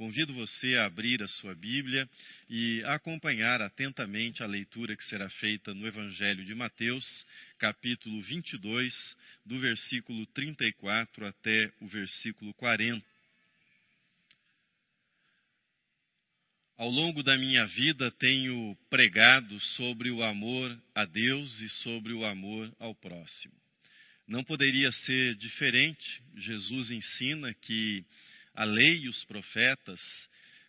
[0.00, 2.08] Convido você a abrir a sua Bíblia
[2.48, 7.04] e a acompanhar atentamente a leitura que será feita no Evangelho de Mateus,
[7.58, 8.94] capítulo 22,
[9.44, 13.04] do versículo 34 até o versículo 40.
[16.78, 22.24] Ao longo da minha vida tenho pregado sobre o amor a Deus e sobre o
[22.24, 23.52] amor ao próximo.
[24.26, 26.22] Não poderia ser diferente.
[26.38, 28.02] Jesus ensina que
[28.60, 29.98] a lei e os profetas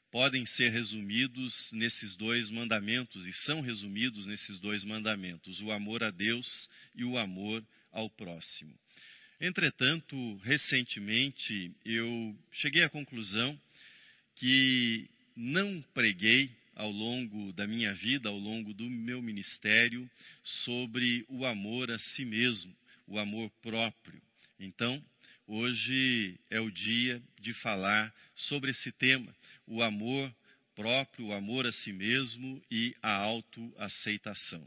[0.10, 6.10] podem ser resumidos nesses dois mandamentos e são resumidos nesses dois mandamentos: o amor a
[6.10, 8.74] Deus e o amor ao próximo.
[9.42, 13.60] Entretanto, recentemente eu cheguei à conclusão
[14.38, 20.10] que não preguei ao longo da minha vida, ao longo do meu ministério,
[20.64, 22.74] sobre o amor a si mesmo,
[23.06, 24.22] o amor próprio.
[24.58, 25.04] Então,
[25.54, 29.36] hoje é o dia de falar sobre esse tema,
[29.68, 30.34] o amor
[30.74, 34.66] próprio, o amor a si mesmo e a autoaceitação.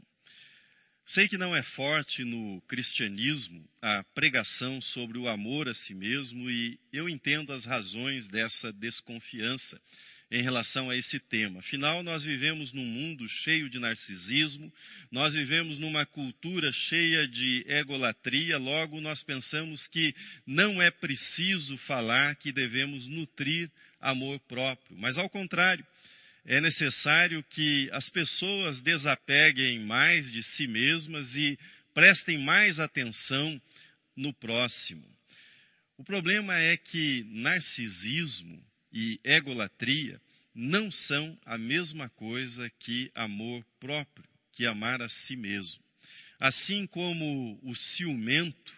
[1.07, 6.51] Sei que não é forte no cristianismo a pregação sobre o amor a si mesmo
[6.51, 9.81] e eu entendo as razões dessa desconfiança
[10.31, 11.59] em relação a esse tema.
[11.59, 14.71] Afinal, nós vivemos num mundo cheio de narcisismo,
[15.11, 20.15] nós vivemos numa cultura cheia de egolatria, logo nós pensamos que
[20.45, 25.85] não é preciso falar que devemos nutrir amor próprio, mas ao contrário,
[26.45, 31.57] é necessário que as pessoas desapeguem mais de si mesmas e
[31.93, 33.59] prestem mais atenção
[34.15, 35.03] no próximo.
[35.97, 38.61] O problema é que narcisismo
[38.95, 40.21] e egolatria
[40.55, 45.83] não são a mesma coisa que amor próprio, que amar a si mesmo.
[46.39, 48.73] Assim como o ciumento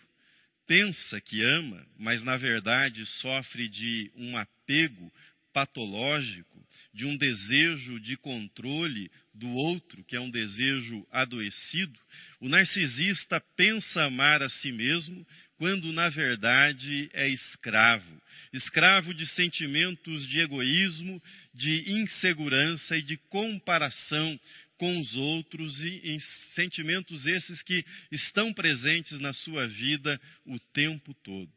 [0.65, 5.13] pensa que ama, mas na verdade sofre de um apego
[5.53, 11.99] patológico, de um desejo de controle do outro, que é um desejo adoecido,
[12.39, 15.25] o narcisista pensa amar a si mesmo,
[15.57, 18.21] quando na verdade é escravo
[18.53, 21.21] escravo de sentimentos de egoísmo,
[21.53, 24.39] de insegurança e de comparação
[24.77, 26.17] com os outros e
[26.53, 31.51] sentimentos esses que estão presentes na sua vida o tempo todo.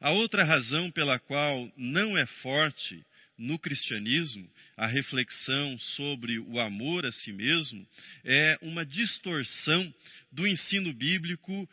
[0.00, 3.04] A outra razão pela qual não é forte
[3.36, 7.86] no cristianismo a reflexão sobre o amor a si mesmo
[8.24, 9.92] é uma distorção
[10.30, 11.68] do ensino bíblico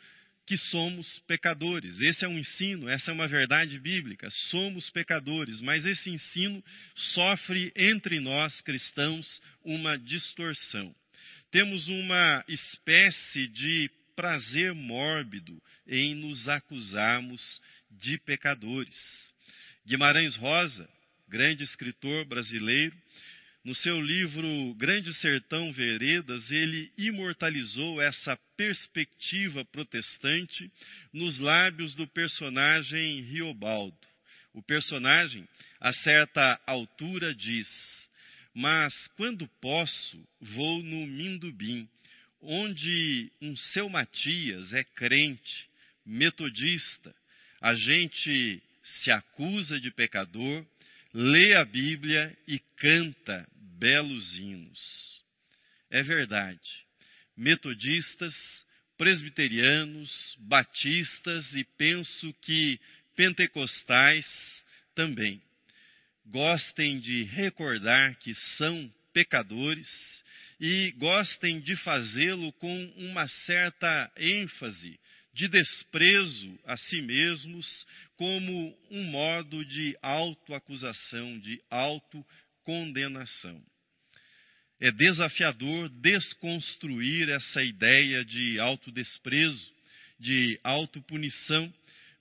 [0.48, 2.00] que somos pecadores.
[2.00, 4.30] Esse é um ensino, essa é uma verdade bíblica.
[4.48, 6.64] Somos pecadores, mas esse ensino
[7.12, 10.94] sofre entre nós cristãos uma distorção.
[11.50, 17.60] Temos uma espécie de prazer mórbido em nos acusarmos
[17.90, 18.96] de pecadores.
[19.86, 20.88] Guimarães Rosa,
[21.28, 22.96] grande escritor brasileiro,
[23.68, 30.72] no seu livro Grande Sertão Veredas, ele imortalizou essa perspectiva protestante
[31.12, 33.94] nos lábios do personagem Riobaldo.
[34.54, 35.46] O personagem,
[35.78, 37.68] a certa altura, diz:
[38.54, 41.86] Mas quando posso, vou no Mindubim,
[42.40, 45.68] onde um seu Matias é crente,
[46.06, 47.14] metodista.
[47.60, 50.64] A gente se acusa de pecador,
[51.18, 53.44] lê a Bíblia e canta
[53.76, 55.24] belos hinos.
[55.90, 56.60] É verdade.
[57.36, 58.36] Metodistas,
[58.96, 62.78] presbiterianos, batistas e penso que
[63.16, 64.26] pentecostais
[64.94, 65.42] também
[66.24, 69.88] gostem de recordar que são pecadores
[70.60, 75.00] e gostem de fazê-lo com uma certa ênfase
[75.38, 83.62] de desprezo a si mesmos como um modo de autoacusação, de autocondenação.
[84.80, 89.72] É desafiador desconstruir essa ideia de autodesprezo,
[90.18, 91.72] de autopunição,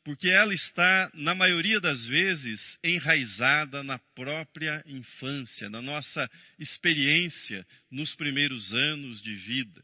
[0.04, 6.30] porque ela está, na maioria das vezes, enraizada na própria infância, na nossa
[6.60, 9.84] experiência nos primeiros anos de vida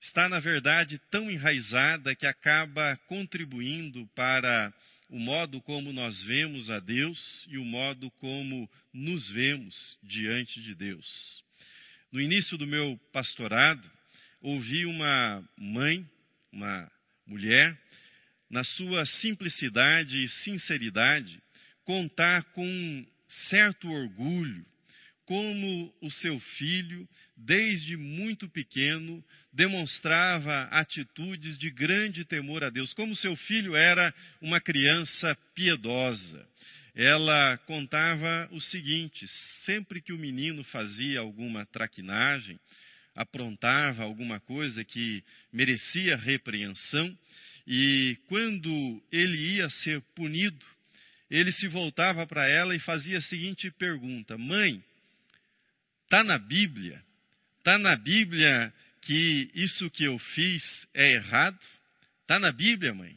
[0.00, 4.72] está, na verdade, tão enraizada que acaba contribuindo para
[5.08, 10.74] o modo como nós vemos a Deus e o modo como nos vemos diante de
[10.74, 11.42] Deus.
[12.12, 13.90] No início do meu pastorado,
[14.40, 16.08] ouvi uma mãe,
[16.52, 16.90] uma
[17.26, 17.78] mulher,
[18.50, 21.42] na sua simplicidade e sinceridade,
[21.84, 23.06] contar com
[23.48, 24.64] certo orgulho
[25.28, 29.22] como o seu filho, desde muito pequeno,
[29.52, 36.48] demonstrava atitudes de grande temor a Deus, como seu filho era uma criança piedosa.
[36.94, 39.26] ela contava o seguinte:
[39.66, 42.58] sempre que o menino fazia alguma traquinagem,
[43.14, 45.22] aprontava alguma coisa que
[45.52, 47.14] merecia repreensão,
[47.66, 50.64] e quando ele ia ser punido,
[51.30, 54.82] ele se voltava para ela e fazia a seguinte pergunta: Mãe,
[56.08, 57.04] está na Bíblia?
[57.58, 58.72] Está na Bíblia
[59.02, 60.64] que isso que eu fiz
[60.94, 61.60] é errado?
[62.22, 63.16] Está na Bíblia, mãe?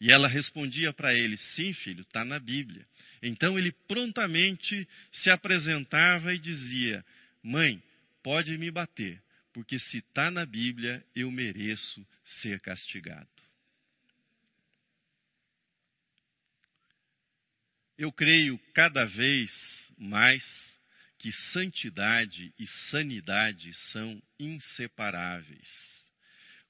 [0.00, 2.84] E ela respondia para ele: Sim, filho, está na Bíblia.
[3.22, 7.04] Então ele prontamente se apresentava e dizia:
[7.40, 7.80] Mãe,
[8.20, 9.22] pode me bater,
[9.52, 12.04] porque se está na Bíblia, eu mereço
[12.42, 13.28] ser castigado.
[17.96, 19.52] Eu creio cada vez
[19.96, 20.42] mais
[21.24, 25.70] que santidade e sanidade são inseparáveis.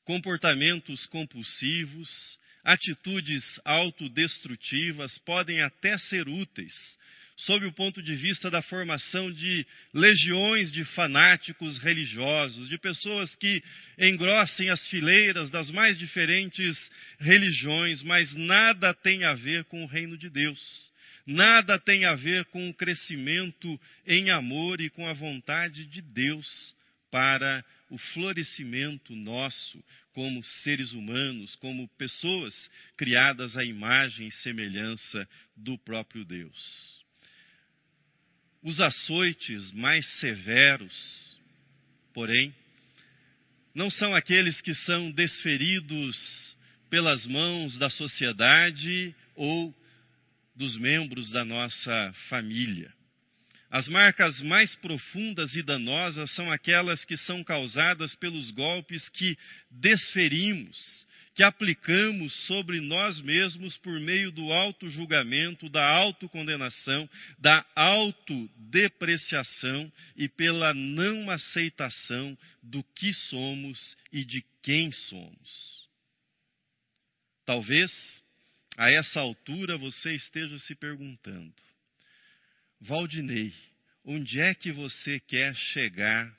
[0.05, 2.09] Comportamentos compulsivos
[2.63, 6.73] atitudes autodestrutivas podem até ser úteis,
[7.37, 13.61] sob o ponto de vista da formação de legiões de fanáticos religiosos, de pessoas que
[13.99, 16.79] engrossem as fileiras das mais diferentes
[17.19, 20.94] religiões, mas nada tem a ver com o reino de Deus.
[21.27, 26.77] Nada tem a ver com o crescimento em amor e com a vontade de Deus
[27.11, 29.83] para o florescimento nosso
[30.13, 32.55] como seres humanos, como pessoas
[32.97, 37.05] criadas à imagem e semelhança do próprio Deus.
[38.63, 41.39] Os açoites mais severos,
[42.13, 42.55] porém,
[43.75, 46.57] não são aqueles que são desferidos
[46.89, 49.75] pelas mãos da sociedade ou
[50.55, 52.93] dos membros da nossa família.
[53.71, 59.37] As marcas mais profundas e danosas são aquelas que são causadas pelos golpes que
[59.69, 61.05] desferimos,
[61.35, 70.73] que aplicamos sobre nós mesmos por meio do auto-julgamento, da autocondenação, da autodepreciação e pela
[70.73, 75.89] não aceitação do que somos e de quem somos.
[77.45, 78.24] Talvez
[78.77, 81.55] a essa altura você esteja se perguntando:
[82.81, 83.55] Valdinei,
[84.05, 86.37] onde é que você quer chegar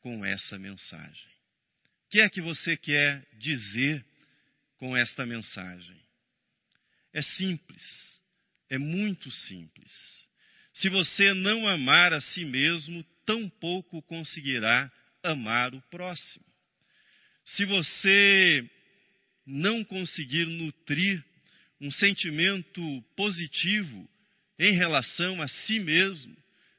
[0.00, 1.36] com essa mensagem?
[2.06, 4.04] O que é que você quer dizer
[4.78, 6.00] com esta mensagem?
[7.12, 7.82] É simples,
[8.68, 9.90] é muito simples.
[10.74, 14.92] Se você não amar a si mesmo, tampouco conseguirá
[15.22, 16.44] amar o próximo.
[17.44, 18.68] Se você
[19.46, 21.24] não conseguir nutrir
[21.80, 24.08] um sentimento positivo
[24.58, 26.36] em relação a si mesmo,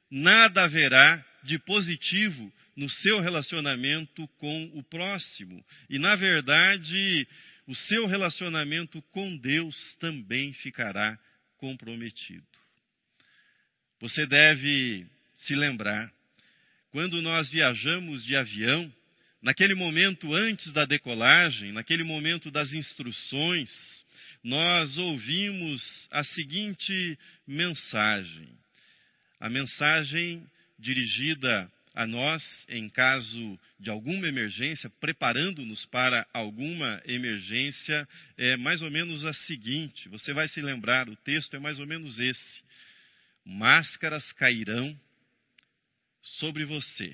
[0.09, 5.63] nada haverá de positivo no seu relacionamento com o próximo.
[5.89, 7.27] E, na verdade,
[7.67, 11.17] o seu relacionamento com Deus também ficará
[11.57, 12.45] comprometido.
[13.99, 15.07] Você deve
[15.37, 16.11] se lembrar,
[16.91, 18.91] quando nós viajamos de avião,
[19.41, 23.71] naquele momento antes da decolagem, naquele momento das instruções,
[24.47, 28.47] nós ouvimos a seguinte mensagem.
[29.41, 30.49] A mensagem
[30.79, 38.07] dirigida a nós em caso de alguma emergência, preparando-nos para alguma emergência,
[38.37, 41.85] é mais ou menos a seguinte: você vai se lembrar, o texto é mais ou
[41.85, 42.63] menos esse.
[43.43, 44.97] Máscaras cairão
[46.21, 47.13] sobre você.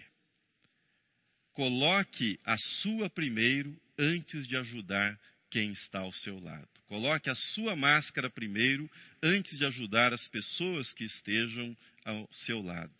[1.53, 6.72] Coloque a sua primeiro antes de ajudar quem está ao seu lado.
[6.93, 8.87] Coloque a sua máscara primeiro
[9.23, 12.93] antes de ajudar as pessoas que estejam ao seu lado.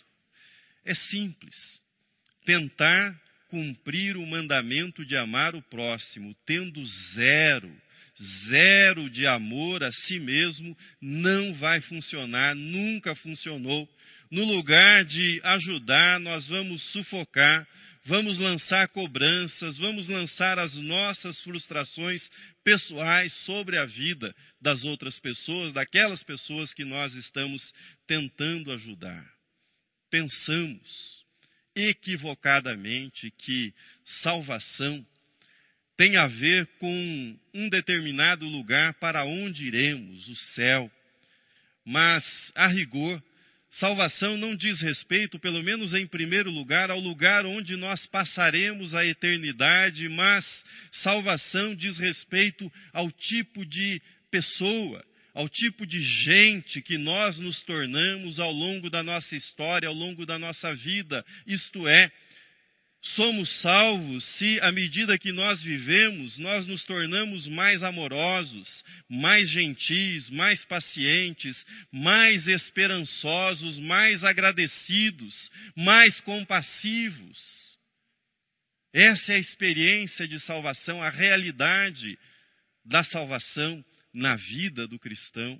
[0.83, 1.55] É simples.
[2.43, 3.15] Tentar
[3.49, 6.83] cumprir o mandamento de amar o próximo, tendo
[7.13, 7.71] zero,
[8.49, 13.87] zero de amor a si mesmo, não vai funcionar, nunca funcionou.
[14.31, 17.67] No lugar de ajudar, nós vamos sufocar,
[18.05, 22.29] vamos lançar cobranças, vamos lançar as nossas frustrações
[22.63, 27.73] pessoais sobre a vida das outras pessoas, daquelas pessoas que nós estamos
[28.05, 29.25] tentando ajudar.
[30.09, 31.23] Pensamos
[31.75, 33.73] equivocadamente que
[34.21, 35.05] salvação
[35.95, 40.91] tem a ver com um determinado lugar para onde iremos, o céu.
[41.85, 42.23] Mas,
[42.55, 43.21] a rigor,
[43.73, 49.03] Salvação não diz respeito, pelo menos em primeiro lugar, ao lugar onde nós passaremos a
[49.03, 50.45] eternidade, mas
[50.91, 53.99] salvação diz respeito ao tipo de
[54.29, 55.03] pessoa,
[55.33, 60.23] ao tipo de gente que nós nos tornamos ao longo da nossa história, ao longo
[60.23, 61.25] da nossa vida.
[61.47, 62.11] Isto é,
[63.03, 70.29] somos salvos se, à medida que nós vivemos, nós nos tornamos mais amorosos, mais gentis,
[70.29, 77.39] mais pacientes, mais esperançosos, mais agradecidos, mais compassivos.
[78.93, 82.17] Essa é a experiência de salvação, a realidade
[82.85, 83.83] da salvação
[84.13, 85.59] na vida do cristão.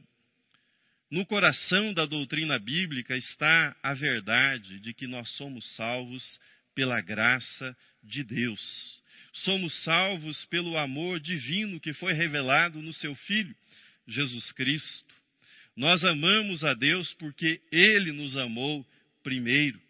[1.11, 6.39] No coração da doutrina bíblica está a verdade de que nós somos salvos
[6.75, 9.01] pela graça de Deus.
[9.33, 13.55] Somos salvos pelo amor divino que foi revelado no seu Filho,
[14.07, 15.13] Jesus Cristo.
[15.75, 18.85] Nós amamos a Deus porque Ele nos amou
[19.23, 19.81] primeiro.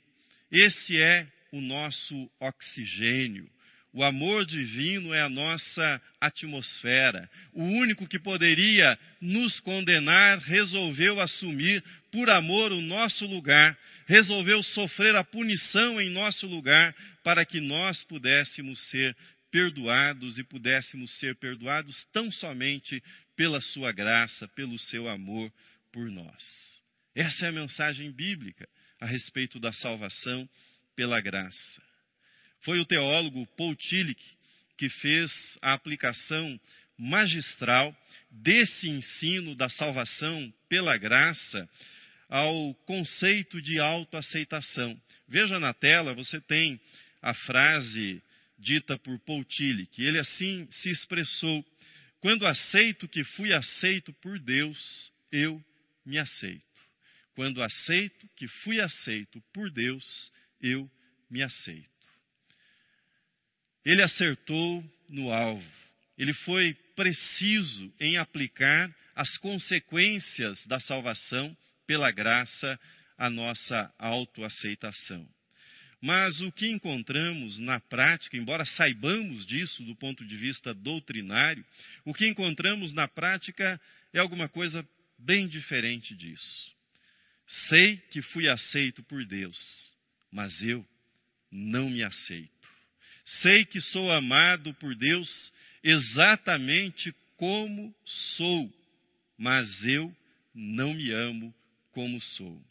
[0.52, 3.50] Esse é o nosso oxigênio.
[3.92, 7.30] O amor divino é a nossa atmosfera.
[7.54, 15.16] O único que poderia nos condenar resolveu assumir por amor o nosso lugar, resolveu sofrer
[15.16, 19.16] a punição em nosso lugar para que nós pudéssemos ser
[19.52, 23.02] perdoados e pudéssemos ser perdoados tão somente
[23.36, 25.52] pela sua graça, pelo seu amor
[25.92, 26.82] por nós.
[27.16, 28.68] Essa é a mensagem bíblica
[29.00, 30.50] a respeito da salvação
[30.96, 31.82] pela graça.
[32.62, 34.24] Foi o teólogo Paul Tillich
[34.78, 35.32] que fez
[35.62, 36.60] a aplicação
[36.98, 37.96] magistral
[38.32, 41.70] desse ensino da salvação pela graça
[42.34, 45.00] ao conceito de autoaceitação.
[45.28, 46.82] Veja na tela, você tem
[47.22, 48.24] a frase
[48.58, 51.64] dita por Paul Tillich, ele assim se expressou:
[52.20, 55.64] Quando aceito que fui aceito por Deus, eu
[56.04, 56.64] me aceito.
[57.36, 60.90] Quando aceito que fui aceito por Deus, eu
[61.30, 61.88] me aceito.
[63.86, 65.72] Ele acertou no alvo.
[66.18, 71.56] Ele foi preciso em aplicar as consequências da salvação
[71.94, 72.80] pela graça,
[73.16, 75.30] a nossa autoaceitação.
[76.02, 81.64] Mas o que encontramos na prática, embora saibamos disso do ponto de vista doutrinário,
[82.04, 83.80] o que encontramos na prática
[84.12, 84.84] é alguma coisa
[85.20, 86.74] bem diferente disso.
[87.70, 89.56] Sei que fui aceito por Deus,
[90.32, 90.84] mas eu
[91.52, 92.50] não me aceito.
[93.24, 97.94] Sei que sou amado por Deus exatamente como
[98.36, 98.74] sou,
[99.38, 100.12] mas eu
[100.56, 101.54] não me amo
[101.94, 102.62] como sou.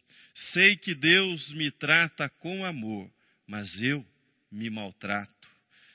[0.52, 3.11] Sei que Deus me trata com amor,
[3.47, 4.07] mas eu
[4.50, 5.49] me maltrato.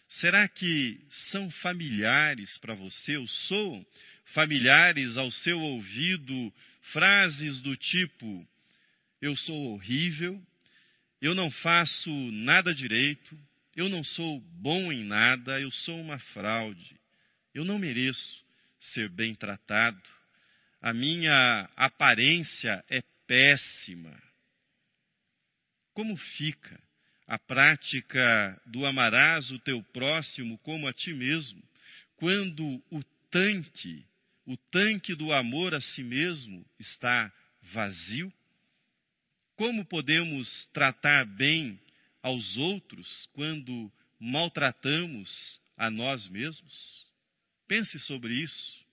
[0.09, 0.99] Será que
[1.31, 3.85] são familiares para você, ou soam
[4.33, 6.53] familiares ao seu ouvido
[6.93, 8.47] frases do tipo:
[9.21, 10.41] Eu sou horrível,
[11.21, 13.37] eu não faço nada direito,
[13.75, 16.95] eu não sou bom em nada, eu sou uma fraude,
[17.53, 18.45] eu não mereço
[18.79, 20.01] ser bem tratado,
[20.81, 24.17] a minha aparência é péssima.
[25.93, 26.81] Como fica
[27.27, 31.61] a prática do amarás o teu próximo como a ti mesmo,
[32.15, 34.05] quando o tanque,
[34.45, 37.31] o tanque do amor a si mesmo está
[37.73, 38.31] vazio?
[39.55, 41.79] Como podemos tratar bem
[42.21, 47.07] aos outros quando maltratamos a nós mesmos?
[47.67, 48.86] Pense sobre isso.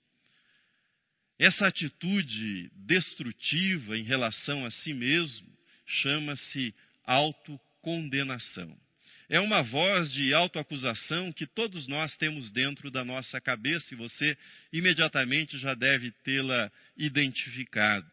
[1.39, 5.49] Essa atitude destrutiva em relação a si mesmo
[5.87, 6.75] chama-se
[7.05, 8.77] autocondenação.
[9.29, 14.37] É uma voz de autoacusação que todos nós temos dentro da nossa cabeça e você
[14.73, 18.07] imediatamente já deve tê-la identificado.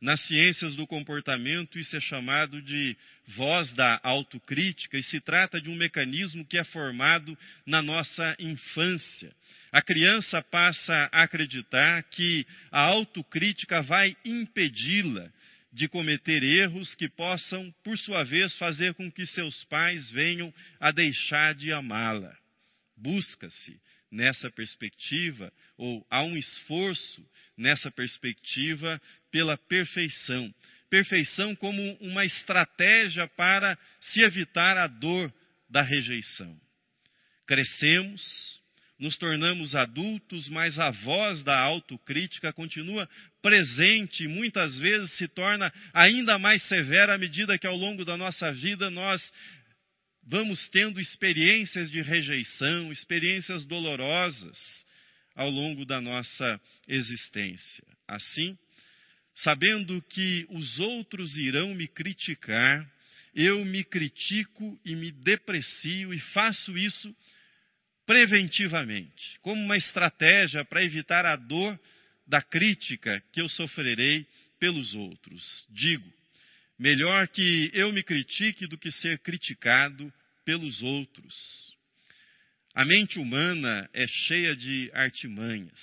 [0.00, 2.96] Nas ciências do comportamento, isso é chamado de
[3.28, 9.32] voz da autocrítica e se trata de um mecanismo que é formado na nossa infância
[9.76, 15.30] a criança passa a acreditar que a autocrítica vai impedi-la
[15.70, 20.90] de cometer erros que possam, por sua vez, fazer com que seus pais venham a
[20.90, 22.34] deixar de amá-la.
[22.96, 23.78] Busca-se
[24.10, 27.22] nessa perspectiva, ou há um esforço
[27.54, 28.98] nessa perspectiva
[29.30, 30.54] pela perfeição.
[30.88, 35.30] Perfeição como uma estratégia para se evitar a dor
[35.68, 36.58] da rejeição.
[37.46, 38.56] Crescemos,
[38.98, 43.08] nos tornamos adultos, mas a voz da autocrítica continua
[43.42, 48.16] presente e muitas vezes se torna ainda mais severa à medida que ao longo da
[48.16, 49.22] nossa vida nós
[50.26, 54.58] vamos tendo experiências de rejeição, experiências dolorosas
[55.34, 57.84] ao longo da nossa existência.
[58.08, 58.58] Assim,
[59.36, 62.90] sabendo que os outros irão me criticar,
[63.34, 67.14] eu me critico e me deprecio e faço isso
[68.06, 71.78] preventivamente, como uma estratégia para evitar a dor
[72.26, 74.26] da crítica que eu sofrerei
[74.58, 75.66] pelos outros.
[75.70, 76.10] Digo,
[76.78, 80.12] melhor que eu me critique do que ser criticado
[80.44, 81.76] pelos outros.
[82.74, 85.80] A mente humana é cheia de artimanhas.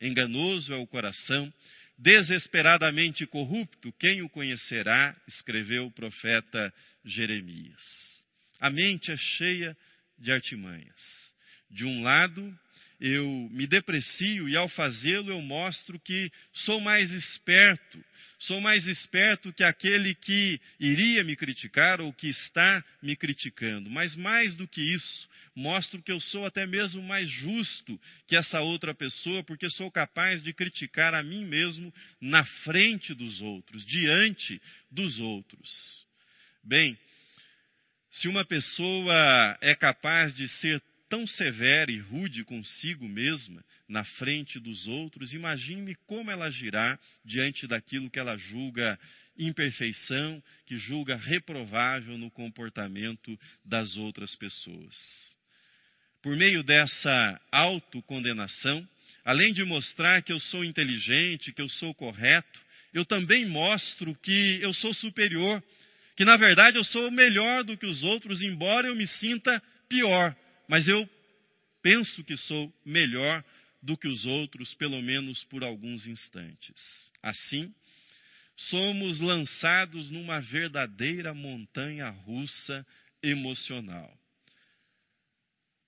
[0.00, 1.52] Enganoso é o coração,
[1.96, 5.16] desesperadamente corrupto, quem o conhecerá?
[5.28, 6.74] escreveu o profeta
[7.04, 7.82] Jeremias.
[8.60, 9.76] A mente é cheia
[10.18, 11.31] de artimanhas.
[11.72, 12.56] De um lado,
[13.00, 18.04] eu me deprecio e ao fazê-lo eu mostro que sou mais esperto,
[18.38, 23.88] sou mais esperto que aquele que iria me criticar ou que está me criticando.
[23.88, 27.98] Mas mais do que isso, mostro que eu sou até mesmo mais justo
[28.28, 33.40] que essa outra pessoa, porque sou capaz de criticar a mim mesmo na frente dos
[33.40, 34.60] outros, diante
[34.90, 36.06] dos outros.
[36.62, 36.98] Bem,
[38.12, 44.58] se uma pessoa é capaz de ser tão severa e rude consigo mesma na frente
[44.58, 48.98] dos outros, imagine como ela agirá diante daquilo que ela julga
[49.36, 54.96] imperfeição, que julga reprovável no comportamento das outras pessoas.
[56.22, 58.88] Por meio dessa autocondenação,
[59.22, 62.58] além de mostrar que eu sou inteligente, que eu sou correto,
[62.94, 65.62] eu também mostro que eu sou superior,
[66.16, 70.34] que na verdade eu sou melhor do que os outros, embora eu me sinta pior
[70.72, 71.06] mas eu
[71.82, 73.44] penso que sou melhor
[73.82, 77.12] do que os outros, pelo menos por alguns instantes.
[77.22, 77.74] Assim,
[78.56, 82.86] somos lançados numa verdadeira montanha russa
[83.22, 84.18] emocional.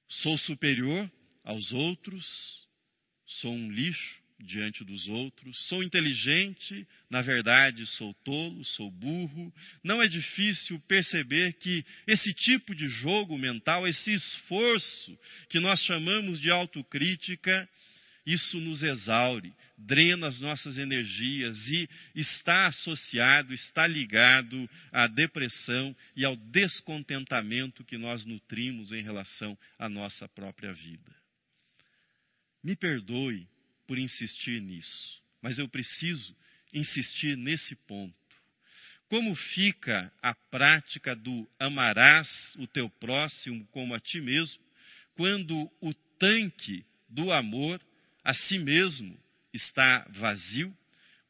[0.07, 1.11] Sou superior
[1.43, 2.69] aos outros,
[3.25, 9.53] sou um lixo, diante dos outros, sou inteligente, na verdade sou tolo, sou burro.
[9.83, 16.41] Não é difícil perceber que esse tipo de jogo mental, esse esforço que nós chamamos
[16.41, 17.69] de autocrítica,
[18.26, 26.25] isso nos exaure, drena as nossas energias e está associado, está ligado à depressão e
[26.25, 31.14] ao descontentamento que nós nutrimos em relação à nossa própria vida.
[32.62, 33.47] Me perdoe
[33.87, 36.37] por insistir nisso, mas eu preciso
[36.73, 38.14] insistir nesse ponto.
[39.09, 44.62] Como fica a prática do amarás o teu próximo como a ti mesmo,
[45.14, 47.81] quando o tanque do amor
[48.25, 49.16] a si mesmo
[49.53, 50.77] está vazio?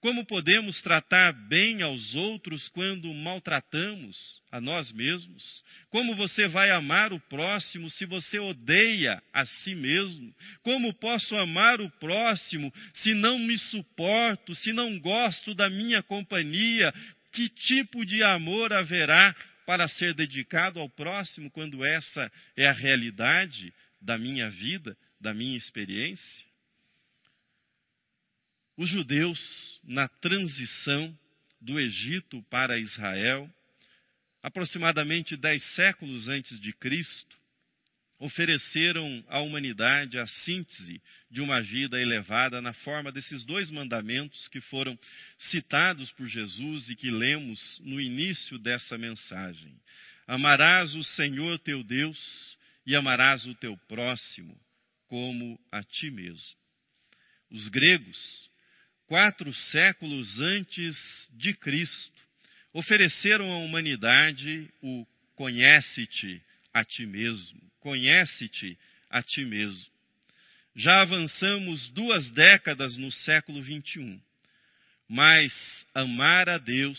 [0.05, 5.64] Como podemos tratar bem aos outros quando maltratamos a nós mesmos?
[5.88, 10.31] Como você vai amar o próximo se você odeia a si mesmo?
[10.62, 16.93] Como posso amar o próximo se não me suporto, se não gosto da minha companhia?
[17.33, 23.73] Que tipo de amor haverá para ser dedicado ao próximo quando essa é a realidade
[24.03, 26.54] da minha vida, da minha experiência?
[28.77, 31.17] Os judeus, na transição
[31.61, 33.49] do Egito para Israel,
[34.43, 37.37] aproximadamente dez séculos antes de Cristo,
[38.19, 44.61] ofereceram à humanidade a síntese de uma vida elevada na forma desses dois mandamentos que
[44.63, 44.99] foram
[45.39, 49.79] citados por Jesus e que lemos no início dessa mensagem.
[50.27, 54.59] Amarás o Senhor teu Deus e amarás o teu próximo
[55.07, 56.57] como a ti mesmo.
[57.51, 58.51] Os gregos
[59.07, 60.97] quatro séculos antes
[61.35, 62.12] de Cristo,
[62.73, 68.79] ofereceram à humanidade o conhece-te a ti mesmo, conhece-te
[69.11, 69.93] a ti mesmo.
[70.75, 74.21] Já avançamos duas décadas no século 21,
[75.09, 75.53] mas
[75.95, 76.99] amar a Deus,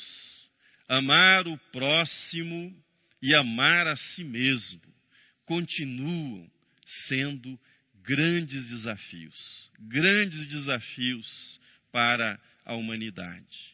[0.88, 2.74] amar o próximo
[3.22, 4.82] e amar a si mesmo
[5.46, 6.50] continuam
[7.08, 7.60] sendo
[8.04, 11.60] grandes desafios, grandes desafios
[11.96, 13.74] para a humanidade.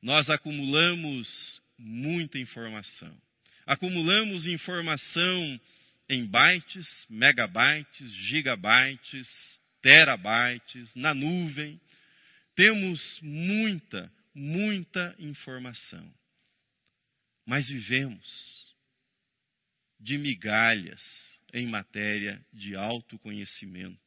[0.00, 3.12] Nós acumulamos muita informação.
[3.66, 5.60] Acumulamos informação
[6.08, 9.28] em bytes, megabytes, gigabytes,
[9.82, 11.80] terabytes, na nuvem.
[12.54, 16.14] Temos muita, muita informação.
[17.44, 18.72] Mas vivemos
[19.98, 21.02] de migalhas
[21.52, 24.01] em matéria de autoconhecimento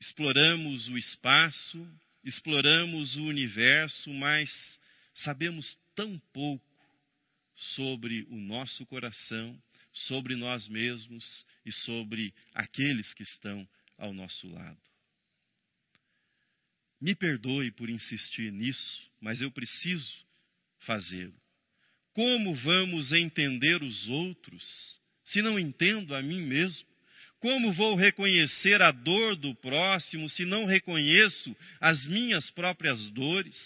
[0.00, 1.86] exploramos o espaço,
[2.24, 4.50] exploramos o universo, mas
[5.14, 6.64] sabemos tão pouco
[7.74, 9.60] sobre o nosso coração,
[9.92, 14.80] sobre nós mesmos e sobre aqueles que estão ao nosso lado.
[17.00, 20.14] Me perdoe por insistir nisso, mas eu preciso
[20.80, 21.34] fazê-lo.
[22.12, 26.89] Como vamos entender os outros se não entendo a mim mesmo?
[27.40, 33.56] Como vou reconhecer a dor do próximo se não reconheço as minhas próprias dores?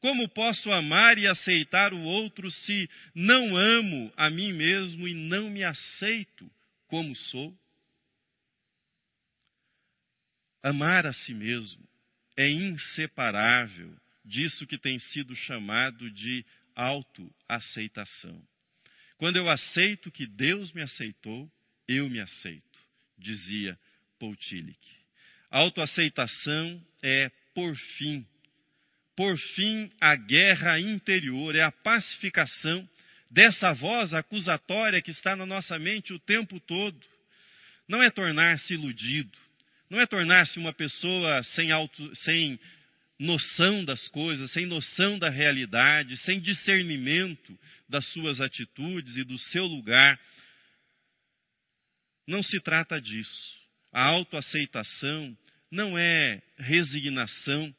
[0.00, 5.50] Como posso amar e aceitar o outro se não amo a mim mesmo e não
[5.50, 6.50] me aceito
[6.86, 7.54] como sou?
[10.62, 11.86] Amar a si mesmo
[12.34, 18.42] é inseparável disso que tem sido chamado de autoaceitação.
[19.18, 21.50] Quando eu aceito que Deus me aceitou,
[21.86, 22.67] eu me aceito
[23.18, 23.78] dizia
[24.18, 24.78] Paul Tillich.
[25.50, 28.26] Autoaceitação é, por fim,
[29.16, 32.88] por fim, a guerra interior, é a pacificação
[33.30, 36.98] dessa voz acusatória que está na nossa mente o tempo todo.
[37.88, 39.36] Não é tornar-se iludido,
[39.90, 42.60] não é tornar-se uma pessoa sem, auto, sem
[43.18, 49.66] noção das coisas, sem noção da realidade, sem discernimento das suas atitudes e do seu
[49.66, 50.20] lugar
[52.28, 53.58] não se trata disso.
[53.90, 55.36] A autoaceitação
[55.72, 57.74] não é resignação,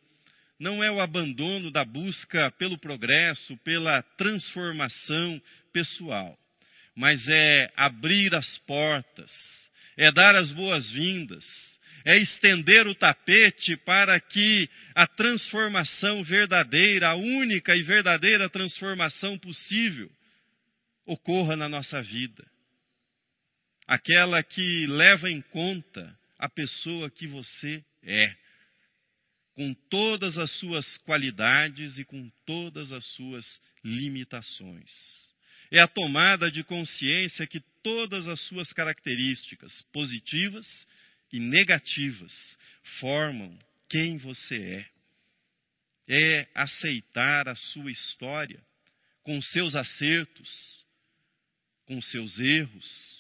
[0.60, 5.40] não é o abandono da busca pelo progresso, pela transformação
[5.72, 6.38] pessoal,
[6.96, 9.32] mas é abrir as portas,
[9.96, 11.46] é dar as boas-vindas,
[12.06, 20.10] é estender o tapete para que a transformação verdadeira, a única e verdadeira transformação possível,
[21.06, 22.44] ocorra na nossa vida
[23.90, 28.36] aquela que leva em conta a pessoa que você é,
[29.56, 33.46] com todas as suas qualidades e com todas as suas
[33.84, 34.92] limitações.
[35.72, 40.68] É a tomada de consciência que todas as suas características, positivas
[41.34, 42.32] e negativas,
[43.00, 43.58] formam
[43.90, 44.90] quem você é.
[46.08, 48.64] É aceitar a sua história,
[49.24, 50.86] com seus acertos,
[51.88, 53.19] com seus erros,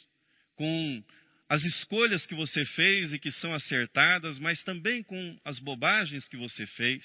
[0.59, 1.01] com
[1.47, 6.35] as escolhas que você fez e que são acertadas, mas também com as bobagens que
[6.35, 7.01] você fez,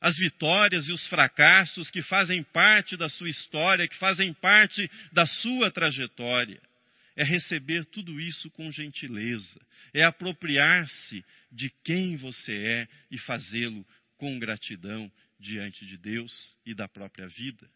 [0.00, 5.26] as vitórias e os fracassos que fazem parte da sua história, que fazem parte da
[5.26, 6.58] sua trajetória.
[7.14, 9.60] É receber tudo isso com gentileza,
[9.92, 16.88] é apropriar-se de quem você é e fazê-lo com gratidão diante de Deus e da
[16.88, 17.68] própria vida.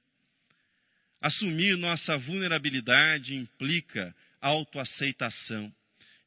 [1.21, 4.15] Assumir nossa vulnerabilidade implica
[4.47, 5.73] autoaceitação.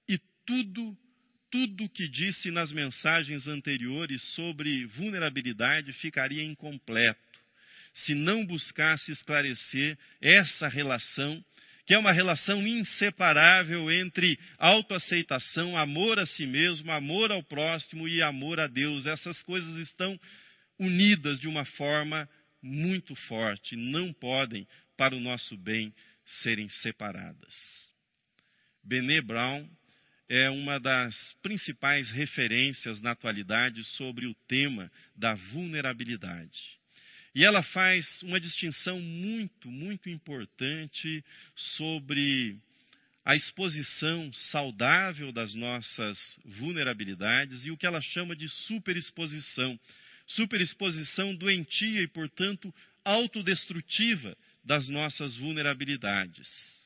[0.07, 0.97] E tudo,
[1.51, 7.29] tudo que disse nas mensagens anteriores sobre vulnerabilidade ficaria incompleto
[7.93, 11.43] se não buscasse esclarecer essa relação,
[11.85, 18.21] que é uma relação inseparável entre autoaceitação, amor a si mesmo, amor ao próximo e
[18.21, 19.05] amor a Deus.
[19.05, 20.19] Essas coisas estão
[20.77, 22.29] unidas de uma forma
[22.61, 25.93] muito forte, não podem, para o nosso bem,
[26.25, 27.88] serem separadas.
[28.83, 29.67] Bené Brown
[30.27, 36.79] é uma das principais referências na atualidade sobre o tema da vulnerabilidade.
[37.33, 41.23] E ela faz uma distinção muito, muito importante
[41.55, 42.57] sobre
[43.25, 49.79] a exposição saudável das nossas vulnerabilidades e o que ela chama de superexposição.
[50.25, 56.78] Superexposição doentia e, portanto, autodestrutiva das nossas vulnerabilidades.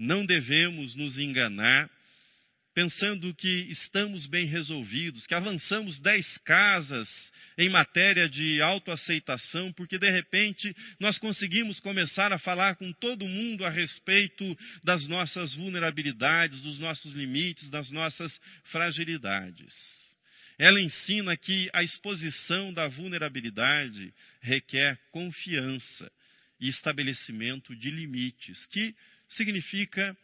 [0.00, 1.90] Não devemos nos enganar
[2.72, 7.06] pensando que estamos bem resolvidos, que avançamos dez casas
[7.58, 13.62] em matéria de autoaceitação, porque de repente nós conseguimos começar a falar com todo mundo
[13.62, 18.32] a respeito das nossas vulnerabilidades, dos nossos limites, das nossas
[18.72, 19.74] fragilidades.
[20.58, 26.10] Ela ensina que a exposição da vulnerabilidade requer confiança
[26.58, 28.94] e estabelecimento de limites, que
[29.30, 30.16] significa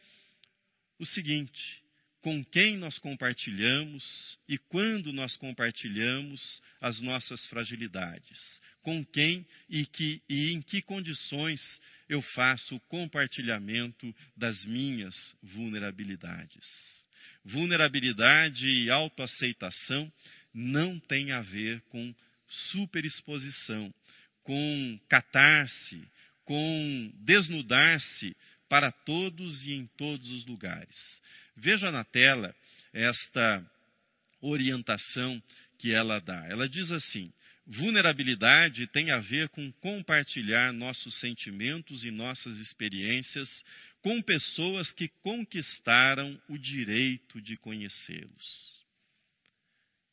[0.98, 1.82] o seguinte:
[2.20, 10.20] com quem nós compartilhamos e quando nós compartilhamos as nossas fragilidades, com quem e, que,
[10.28, 11.60] e em que condições
[12.08, 16.66] eu faço o compartilhamento das minhas vulnerabilidades.
[17.44, 20.12] Vulnerabilidade e autoaceitação
[20.52, 22.14] não tem a ver com
[22.48, 23.92] superexposição,
[24.42, 26.02] com catarse,
[26.44, 28.36] com desnudar-se
[28.68, 31.22] para todos e em todos os lugares.
[31.56, 32.54] Veja na tela
[32.92, 33.64] esta
[34.40, 35.42] orientação
[35.78, 36.46] que ela dá.
[36.46, 37.32] Ela diz assim:
[37.66, 43.64] vulnerabilidade tem a ver com compartilhar nossos sentimentos e nossas experiências
[44.02, 48.76] com pessoas que conquistaram o direito de conhecê-los.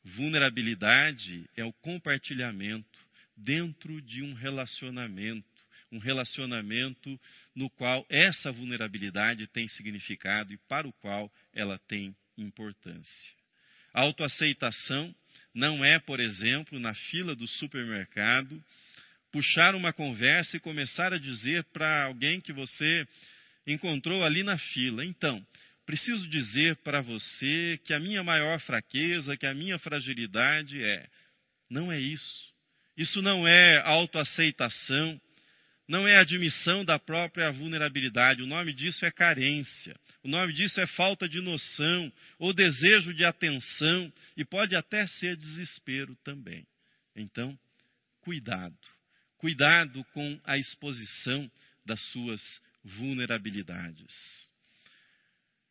[0.02, 2.98] Vulnerabilidade é o compartilhamento
[3.36, 5.53] dentro de um relacionamento
[5.94, 7.18] um relacionamento
[7.54, 13.32] no qual essa vulnerabilidade tem significado e para o qual ela tem importância.
[13.92, 15.14] Autoaceitação
[15.54, 18.60] não é, por exemplo, na fila do supermercado,
[19.30, 23.06] puxar uma conversa e começar a dizer para alguém que você
[23.64, 25.46] encontrou ali na fila: então,
[25.86, 31.06] preciso dizer para você que a minha maior fraqueza, que a minha fragilidade é.
[31.70, 32.52] Não é isso.
[32.96, 35.20] Isso não é autoaceitação,
[35.86, 38.42] não é admissão da própria vulnerabilidade.
[38.42, 39.94] O nome disso é carência.
[40.22, 45.36] O nome disso é falta de noção ou desejo de atenção e pode até ser
[45.36, 46.66] desespero também.
[47.14, 47.58] Então,
[48.22, 48.76] cuidado.
[49.36, 51.50] Cuidado com a exposição
[51.84, 52.40] das suas
[52.82, 54.14] vulnerabilidades.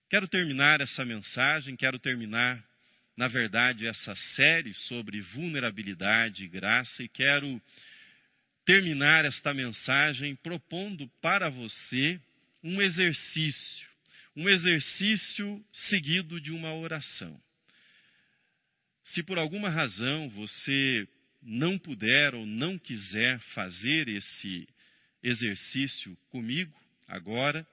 [0.09, 2.63] Quero terminar essa mensagem, quero terminar,
[3.17, 7.59] na verdade, essa série sobre vulnerabilidade e graça e quero
[8.65, 12.19] terminar esta mensagem propondo para você
[12.63, 13.87] um exercício,
[14.35, 17.39] um exercício seguido de uma oração.
[19.05, 21.07] Se por alguma razão você
[21.41, 24.67] não puder ou não quiser fazer esse
[25.21, 26.73] exercício comigo
[27.07, 27.67] agora,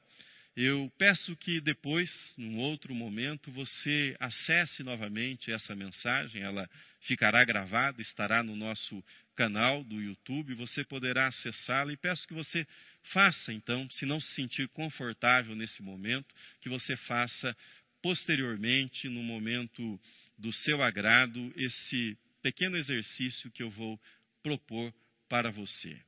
[0.56, 6.68] eu peço que depois, num outro momento, você acesse novamente essa mensagem, ela
[7.00, 9.02] ficará gravada, estará no nosso
[9.36, 12.66] canal do YouTube, você poderá acessá-la e peço que você
[13.12, 17.56] faça então, se não se sentir confortável nesse momento, que você faça
[18.02, 20.00] posteriormente, no momento
[20.36, 24.00] do seu agrado, esse pequeno exercício que eu vou
[24.42, 24.92] propor
[25.28, 25.98] para você.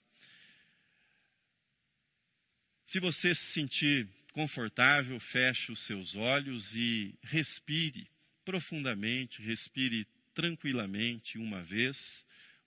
[2.86, 8.08] Se você se sentir confortável, feche os seus olhos e respire
[8.44, 11.96] profundamente, respire tranquilamente uma vez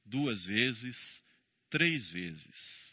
[0.05, 1.23] duas vezes,
[1.69, 2.85] três vezes.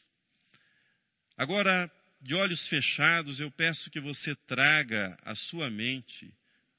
[1.36, 6.32] Agora, de olhos fechados, eu peço que você traga à sua mente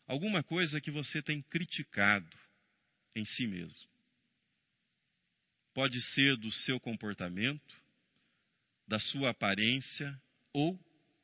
[0.08, 2.38] alguma coisa que você tem criticado
[3.16, 3.90] em si mesmo.
[5.74, 7.76] Pode ser do seu comportamento,
[8.88, 10.20] da sua aparência
[10.52, 10.80] ou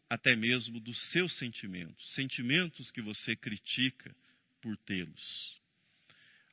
[0.09, 4.15] até mesmo dos seus sentimentos, sentimentos que você critica
[4.61, 5.59] por tê-los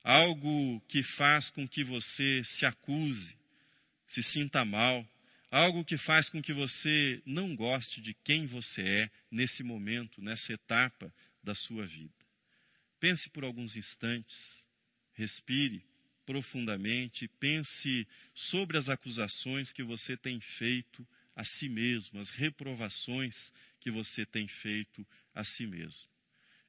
[0.06, 3.36] algo que faz com que você se acuse,
[4.06, 5.04] se sinta mal,
[5.50, 10.52] algo que faz com que você não goste de quem você é nesse momento, nessa
[10.52, 12.14] etapa da sua vida.
[13.00, 14.36] Pense por alguns instantes,
[15.14, 15.82] respire
[16.24, 21.06] profundamente, pense sobre as acusações que você tem feito
[21.36, 23.36] a si mesmo, as reprovações
[23.80, 26.08] que você tem feito a si mesmo.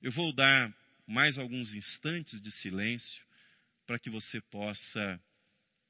[0.02, 0.76] Eu vou dar
[1.08, 3.26] mais alguns instantes de silêncio
[3.86, 5.24] para que você possa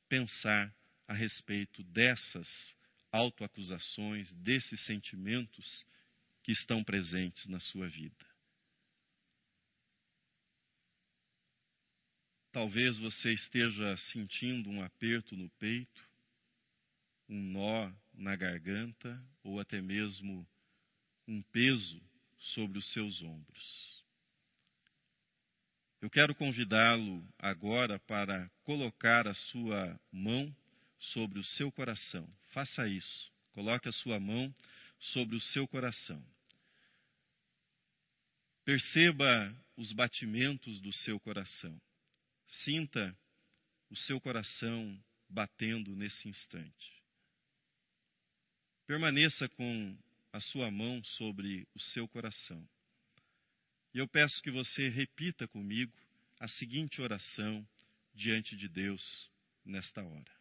[0.08, 0.74] pensar
[1.08, 2.48] a respeito dessas
[3.12, 5.86] autoacusações, desses sentimentos
[6.44, 8.26] que estão presentes na sua vida.
[12.52, 16.08] Talvez você esteja sentindo um aperto no peito,
[17.28, 20.48] um nó na garganta ou até mesmo
[21.28, 22.02] um peso
[22.38, 23.98] sobre os seus ombros.
[26.02, 30.56] Eu quero convidá-lo agora para colocar a sua mão
[31.00, 32.28] sobre o seu coração.
[32.54, 33.32] Faça isso.
[33.52, 34.54] Coloque a sua mão
[35.00, 36.24] sobre o seu coração.
[38.64, 41.80] Perceba os batimentos do seu coração.
[42.64, 43.18] Sinta
[43.90, 46.97] o seu coração batendo nesse instante.
[48.88, 49.98] Permaneça com
[50.32, 52.66] a sua mão sobre o seu coração.
[53.94, 55.94] E eu peço que você repita comigo
[56.40, 57.68] a seguinte oração
[58.14, 59.30] diante de Deus
[59.66, 60.32] nesta hora.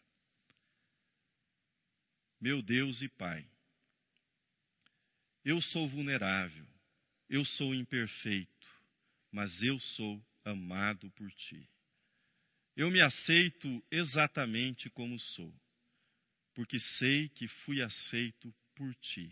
[2.41, 3.45] Meu Deus e Pai,
[5.45, 6.67] eu sou vulnerável,
[7.29, 8.69] eu sou imperfeito,
[9.33, 11.69] mas eu sou amado por Ti.
[12.77, 15.53] Eu me aceito exatamente como sou,
[16.57, 19.31] porque sei que fui aceito por Ti,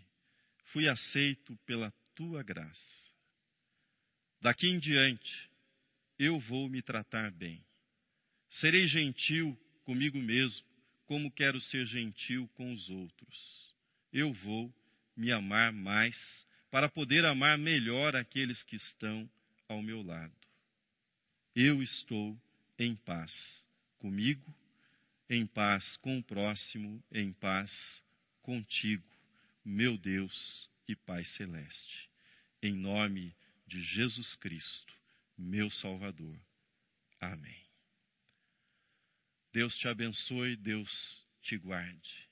[0.67, 3.11] fui aceito pela Tua graça.
[4.43, 5.51] Daqui em diante,
[6.19, 7.65] eu vou me tratar bem.
[8.51, 10.65] Serei gentil comigo mesmo,
[11.07, 13.75] como quero ser gentil com os outros.
[14.13, 14.73] Eu vou
[15.17, 16.17] me amar mais,
[16.71, 19.29] para poder amar melhor aqueles que estão
[19.67, 20.37] ao meu lado.
[21.57, 22.39] Eu estou
[22.79, 23.33] em paz
[23.99, 24.55] comigo,
[25.29, 27.71] em paz com o próximo, em paz
[28.43, 29.09] contigo,
[29.65, 32.11] meu Deus e Pai Celeste.
[32.63, 33.35] Em nome
[33.67, 34.95] de Jesus Cristo,
[35.37, 36.39] meu Salvador.
[37.21, 37.65] Amém.
[39.53, 42.24] Deus te abençoe, Deus te guarde.